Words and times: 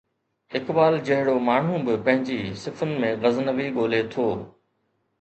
اقبال 0.59 0.97
جهڙو 1.09 1.35
ماڻهو 1.49 1.75
به 1.91 1.95
پنهنجي 2.07 2.39
صفن 2.65 2.99
۾ 3.07 3.15
غزنوي 3.23 3.67
ڳولي 3.79 4.01
ٿو. 4.13 4.29